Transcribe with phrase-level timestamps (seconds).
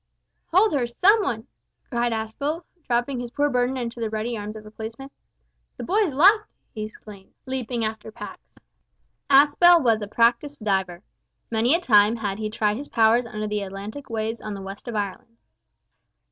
[0.47, 1.45] "Hold her, some one!"
[1.87, 5.11] cried Aspel, dropping his poor burden into the ready arms of a policeman.
[5.77, 8.57] "The boy's lost!" he exclaimed, leaping after Pax.
[9.29, 11.03] Aspel was a practised diver.
[11.51, 14.87] Many a time had he tried his powers under the Atlantic waves on the west
[14.87, 15.37] of Ireland.